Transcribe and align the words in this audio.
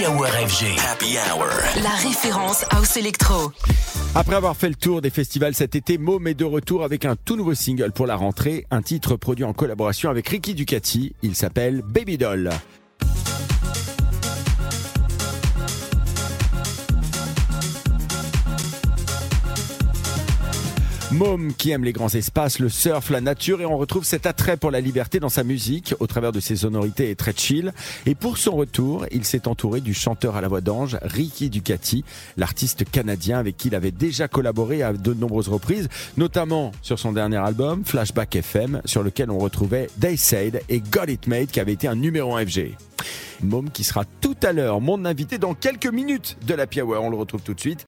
Happy 0.00 0.08
Hour 0.08 0.26
FG. 0.28 0.66
Happy 0.90 1.16
Hour. 1.18 1.46
La 1.82 1.90
référence 1.90 2.64
House 2.70 2.96
Electro. 2.96 3.52
Après 4.14 4.34
avoir 4.34 4.56
fait 4.56 4.70
le 4.70 4.74
tour 4.74 5.02
des 5.02 5.10
festivals 5.10 5.54
cet 5.54 5.74
été, 5.74 5.98
Môme 5.98 6.26
est 6.26 6.32
de 6.32 6.46
retour 6.46 6.84
avec 6.84 7.04
un 7.04 7.16
tout 7.16 7.36
nouveau 7.36 7.52
single 7.52 7.92
pour 7.92 8.06
la 8.06 8.16
rentrée, 8.16 8.64
un 8.70 8.80
titre 8.80 9.16
produit 9.16 9.44
en 9.44 9.52
collaboration 9.52 10.08
avec 10.08 10.26
Ricky 10.30 10.54
Ducati. 10.54 11.14
Il 11.20 11.34
s'appelle 11.34 11.82
Baby 11.82 12.16
Doll. 12.16 12.50
Môme 21.12 21.52
qui 21.54 21.72
aime 21.72 21.82
les 21.82 21.92
grands 21.92 22.14
espaces, 22.14 22.60
le 22.60 22.68
surf, 22.68 23.10
la 23.10 23.20
nature 23.20 23.60
et 23.60 23.66
on 23.66 23.76
retrouve 23.76 24.04
cet 24.04 24.26
attrait 24.26 24.56
pour 24.56 24.70
la 24.70 24.80
liberté 24.80 25.18
dans 25.18 25.28
sa 25.28 25.42
musique 25.42 25.92
au 25.98 26.06
travers 26.06 26.30
de 26.30 26.38
ses 26.38 26.54
sonorités 26.56 27.16
très 27.16 27.32
chill. 27.34 27.72
Et 28.06 28.14
pour 28.14 28.38
son 28.38 28.52
retour, 28.52 29.06
il 29.10 29.24
s'est 29.24 29.48
entouré 29.48 29.80
du 29.80 29.92
chanteur 29.92 30.36
à 30.36 30.40
la 30.40 30.46
voix 30.46 30.60
d'ange 30.60 30.98
Ricky 31.02 31.50
Ducati, 31.50 32.04
l'artiste 32.36 32.88
canadien 32.88 33.40
avec 33.40 33.56
qui 33.56 33.68
il 33.68 33.74
avait 33.74 33.90
déjà 33.90 34.28
collaboré 34.28 34.84
à 34.84 34.92
de 34.92 35.12
nombreuses 35.12 35.48
reprises, 35.48 35.88
notamment 36.16 36.70
sur 36.80 37.00
son 37.00 37.12
dernier 37.12 37.38
album 37.38 37.84
Flashback 37.84 38.36
FM 38.36 38.80
sur 38.84 39.02
lequel 39.02 39.32
on 39.32 39.38
retrouvait 39.38 39.88
They 40.00 40.16
Said 40.16 40.62
et 40.68 40.80
Got 40.80 41.06
It 41.08 41.26
Made 41.26 41.48
qui 41.48 41.58
avait 41.58 41.72
été 41.72 41.88
un 41.88 41.96
numéro 41.96 42.36
1 42.36 42.46
FG. 42.46 42.76
Môme 43.42 43.70
qui 43.70 43.84
sera 43.84 44.04
tout 44.20 44.36
à 44.42 44.52
l'heure 44.52 44.80
mon 44.80 45.04
invité 45.04 45.38
dans 45.38 45.54
quelques 45.54 45.86
minutes 45.86 46.36
de 46.46 46.54
la 46.54 46.66
Hour. 46.82 47.02
On 47.02 47.10
le 47.10 47.16
retrouve 47.16 47.40
tout 47.40 47.54
de 47.54 47.60
suite. 47.60 47.78